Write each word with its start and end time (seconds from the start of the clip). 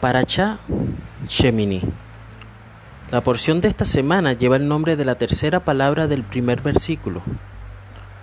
Paracha 0.00 0.58
Shemini. 1.28 1.80
La 3.12 3.20
porción 3.20 3.60
de 3.60 3.68
esta 3.68 3.84
semana 3.84 4.32
lleva 4.32 4.56
el 4.56 4.66
nombre 4.66 4.96
de 4.96 5.04
la 5.04 5.14
tercera 5.14 5.60
palabra 5.60 6.08
del 6.08 6.24
primer 6.24 6.60
versículo, 6.60 7.22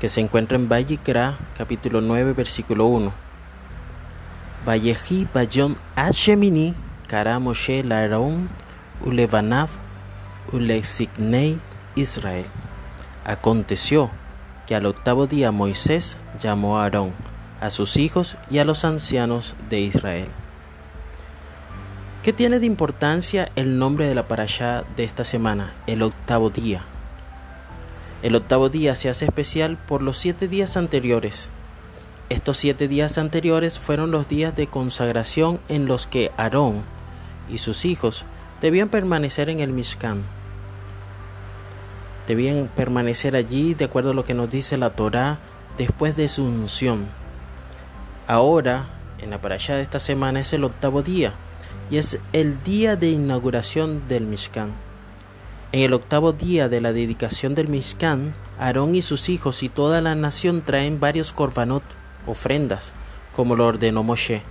que 0.00 0.08
se 0.08 0.20
encuentra 0.20 0.56
en 0.56 0.68
Vayikra, 0.68 1.36
capítulo 1.56 2.00
9, 2.00 2.32
versículo 2.32 2.86
1. 2.86 3.12
Vayehi 4.66 5.28
Bayon 5.32 5.76
Shemini, 6.12 6.74
Kara 7.06 7.38
Moshe 7.38 7.84
Ulevanav, 9.04 9.68
Ulesignei 10.52 11.58
Israel. 11.94 12.46
Aconteció 13.24 14.10
que 14.66 14.74
al 14.74 14.86
octavo 14.86 15.26
día 15.26 15.52
Moisés 15.52 16.16
llamó 16.42 16.78
a 16.78 16.84
Aarón, 16.84 17.12
a 17.60 17.70
sus 17.70 17.96
hijos 17.96 18.36
y 18.50 18.58
a 18.58 18.64
los 18.64 18.84
ancianos 18.84 19.54
de 19.68 19.80
Israel. 19.80 20.28
¿Qué 22.22 22.32
tiene 22.32 22.58
de 22.58 22.66
importancia 22.66 23.50
el 23.56 23.78
nombre 23.78 24.06
de 24.06 24.14
la 24.14 24.28
parashá 24.28 24.84
de 24.96 25.04
esta 25.04 25.24
semana, 25.24 25.72
el 25.86 26.02
octavo 26.02 26.50
día? 26.50 26.82
El 28.22 28.34
octavo 28.34 28.68
día 28.68 28.94
se 28.94 29.08
hace 29.08 29.24
especial 29.24 29.78
por 29.78 30.02
los 30.02 30.18
siete 30.18 30.46
días 30.46 30.76
anteriores. 30.76 31.48
Estos 32.28 32.58
siete 32.58 32.88
días 32.88 33.16
anteriores 33.16 33.78
fueron 33.78 34.10
los 34.10 34.28
días 34.28 34.54
de 34.54 34.66
consagración 34.66 35.60
en 35.68 35.86
los 35.86 36.06
que 36.06 36.30
Aarón 36.36 36.82
y 37.48 37.58
sus 37.58 37.84
hijos 37.84 38.24
debían 38.60 38.90
permanecer 38.90 39.48
en 39.48 39.60
el 39.60 39.72
Mishkan. 39.72 40.22
Debían 42.26 42.70
permanecer 42.76 43.34
allí 43.34 43.72
de 43.74 43.86
acuerdo 43.86 44.10
a 44.10 44.14
lo 44.14 44.24
que 44.24 44.34
nos 44.34 44.50
dice 44.50 44.76
la 44.76 44.90
Torá 44.90 45.38
después 45.78 46.14
de 46.16 46.28
su 46.28 46.44
unción. 46.44 47.19
Ahora, 48.30 48.86
en 49.18 49.30
la 49.30 49.40
parashá 49.40 49.74
de 49.74 49.82
esta 49.82 49.98
semana 49.98 50.38
es 50.38 50.52
el 50.52 50.62
octavo 50.62 51.02
día 51.02 51.32
y 51.90 51.96
es 51.96 52.20
el 52.32 52.62
día 52.62 52.94
de 52.94 53.10
inauguración 53.10 54.06
del 54.06 54.24
Mishkan. 54.24 54.70
En 55.72 55.80
el 55.80 55.92
octavo 55.92 56.32
día 56.32 56.68
de 56.68 56.80
la 56.80 56.92
dedicación 56.92 57.56
del 57.56 57.66
Mishkan, 57.66 58.32
Aarón 58.56 58.94
y 58.94 59.02
sus 59.02 59.28
hijos 59.28 59.64
y 59.64 59.68
toda 59.68 60.00
la 60.00 60.14
nación 60.14 60.62
traen 60.62 61.00
varios 61.00 61.32
korbanot, 61.32 61.82
ofrendas, 62.24 62.92
como 63.34 63.56
lo 63.56 63.66
ordenó 63.66 64.04
Moshe. 64.04 64.42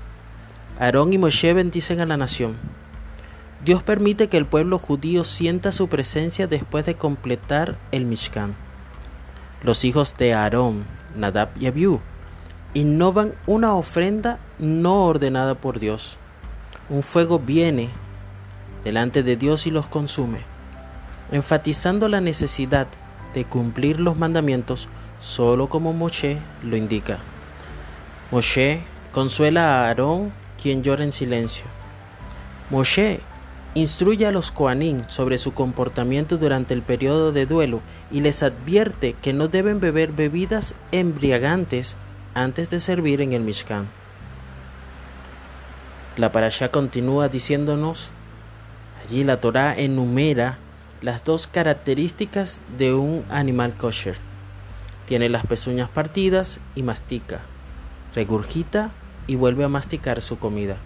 Aarón 0.78 1.14
y 1.14 1.18
Moshe 1.18 1.54
bendicen 1.54 2.02
a 2.02 2.06
la 2.06 2.18
nación. 2.18 2.58
Dios 3.64 3.82
permite 3.82 4.28
que 4.28 4.36
el 4.36 4.46
pueblo 4.46 4.78
judío 4.78 5.24
sienta 5.24 5.72
su 5.72 5.88
presencia 5.88 6.48
después 6.48 6.86
de 6.86 6.96
completar 6.96 7.78
el 7.94 8.06
Mishkan. 8.06 8.58
Los 9.64 9.86
hijos 9.86 10.18
de 10.18 10.34
Aarón, 10.34 10.84
Nadab 11.16 11.52
y 11.58 11.68
Abiú, 11.68 12.02
innovan 12.74 13.34
una 13.48 13.76
ofrenda 13.76 14.40
no 14.60 15.06
ordenada 15.06 15.56
por 15.56 15.80
Dios 15.80 16.20
un 16.90 17.04
fuego 17.04 17.40
viene 17.40 17.90
delante 18.84 19.24
de 19.24 19.36
Dios 19.36 19.68
y 19.68 19.72
los 19.72 19.88
consume, 19.88 20.40
enfatizando 21.32 22.08
la 22.08 22.22
necesidad 22.22 22.88
de 23.34 23.46
cumplir 23.46 24.00
los 24.00 24.18
mandamientos 24.18 24.88
solo 25.20 25.70
como 25.70 25.94
Moshe 25.94 26.40
lo 26.64 26.76
indica. 26.76 27.20
Moshe 28.32 28.82
consuela 29.12 29.84
a 29.84 29.88
Aarón, 29.88 30.32
quien 30.62 30.82
llora 30.82 31.04
en 31.04 31.12
silencio. 31.12 31.66
Moshe 32.70 33.20
instruye 33.76 34.26
a 34.26 34.32
los 34.32 34.52
Koanim 34.52 35.04
sobre 35.10 35.38
su 35.38 35.54
comportamiento 35.54 36.38
durante 36.38 36.74
el 36.74 36.82
periodo 36.82 37.32
de 37.32 37.46
duelo 37.46 37.82
y 38.12 38.22
les 38.22 38.42
advierte 38.42 39.16
que 39.22 39.34
no 39.34 39.48
deben 39.48 39.80
beber 39.80 40.12
bebidas 40.12 40.74
embriagantes 40.92 41.96
antes 42.44 42.70
de 42.70 42.80
servir 42.80 43.20
en 43.20 43.34
el 43.34 43.42
Mishkan. 43.42 43.88
La 46.16 46.32
parasha 46.32 46.72
continúa 46.72 47.28
diciéndonos, 47.28 48.12
allí 49.04 49.26
la 49.26 49.42
Torah 49.42 49.78
enumera 49.78 50.58
las 51.02 51.24
dos 51.26 51.48
características 51.48 52.62
de 52.78 52.94
un 52.94 53.26
animal 53.30 53.74
kosher. 53.76 54.18
Tiene 55.06 55.28
las 55.28 55.46
pezuñas 55.46 55.90
partidas 55.90 56.60
y 56.76 56.84
mastica, 56.84 57.42
regurgita 58.16 58.92
y 59.28 59.36
vuelve 59.36 59.66
a 59.66 59.70
masticar 59.70 60.22
su 60.22 60.40
comida. 60.40 60.78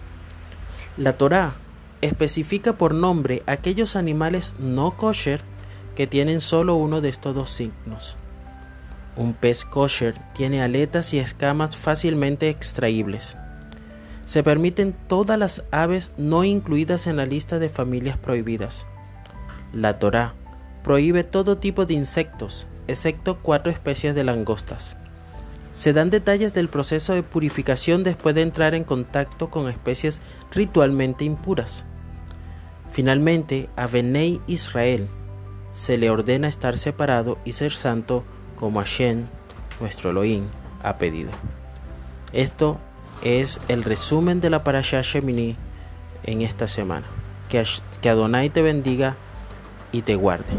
La 0.96 1.14
Torah 1.14 1.54
especifica 2.00 2.72
por 2.72 2.94
nombre 2.94 3.44
aquellos 3.46 3.94
animales 3.94 4.56
no 4.58 4.96
kosher 4.96 5.40
que 5.94 6.08
tienen 6.08 6.40
solo 6.40 6.74
uno 6.74 7.00
de 7.00 7.10
estos 7.10 7.34
dos 7.34 7.50
signos. 7.50 8.16
Un 9.16 9.32
pez 9.32 9.64
kosher 9.64 10.14
tiene 10.34 10.62
aletas 10.62 11.14
y 11.14 11.18
escamas 11.18 11.76
fácilmente 11.76 12.48
extraíbles. 12.48 13.36
Se 14.24 14.42
permiten 14.42 14.94
todas 15.06 15.38
las 15.38 15.62
aves 15.70 16.10
no 16.16 16.44
incluidas 16.44 17.06
en 17.06 17.16
la 17.16 17.26
lista 17.26 17.58
de 17.58 17.68
familias 17.68 18.16
prohibidas. 18.16 18.86
La 19.72 19.98
Torá 19.98 20.34
prohíbe 20.82 21.24
todo 21.24 21.58
tipo 21.58 21.86
de 21.86 21.94
insectos, 21.94 22.66
excepto 22.88 23.38
cuatro 23.40 23.70
especies 23.70 24.14
de 24.14 24.24
langostas. 24.24 24.96
Se 25.72 25.92
dan 25.92 26.10
detalles 26.10 26.52
del 26.52 26.68
proceso 26.68 27.14
de 27.14 27.22
purificación 27.22 28.04
después 28.04 28.34
de 28.34 28.42
entrar 28.42 28.74
en 28.74 28.84
contacto 28.84 29.50
con 29.50 29.68
especies 29.68 30.20
ritualmente 30.52 31.24
impuras. 31.24 31.84
Finalmente, 32.92 33.68
a 33.74 33.88
Benei 33.88 34.40
Israel 34.46 35.08
se 35.72 35.98
le 35.98 36.10
ordena 36.10 36.46
estar 36.46 36.78
separado 36.78 37.38
y 37.44 37.52
ser 37.52 37.72
santo 37.72 38.24
como 38.56 38.80
Hashem, 38.80 39.26
nuestro 39.80 40.10
Elohim, 40.10 40.46
ha 40.82 40.96
pedido. 40.96 41.30
Esto 42.32 42.78
es 43.22 43.60
el 43.68 43.84
resumen 43.84 44.40
de 44.40 44.50
la 44.50 44.64
Parashah 44.64 45.02
Shemini 45.02 45.56
en 46.24 46.42
esta 46.42 46.68
semana. 46.68 47.06
Que, 47.48 47.64
Adonai 48.08 48.50
te 48.50 48.62
bendiga 48.62 49.16
y 49.92 50.02
te 50.02 50.14
guarde. 50.14 50.52